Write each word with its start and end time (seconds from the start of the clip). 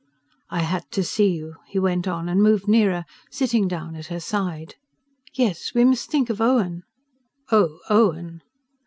"I 0.49 0.61
had 0.63 0.89
to 0.93 1.03
see 1.03 1.27
you," 1.29 1.57
he 1.67 1.77
went 1.77 2.07
on, 2.07 2.27
and 2.27 2.41
moved 2.41 2.67
nearer, 2.67 3.05
sitting 3.29 3.67
down 3.67 3.95
at 3.95 4.07
her 4.07 4.19
side. 4.19 4.73
"Yes; 5.35 5.75
we 5.75 5.85
must 5.85 6.09
think 6.09 6.31
of 6.31 6.41
Owen" 6.41 6.81
"Oh, 7.51 7.77
Owen 7.87 8.41